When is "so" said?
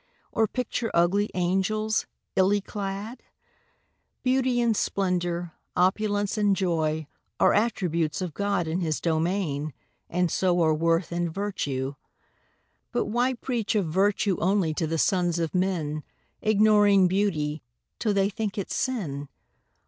10.31-10.59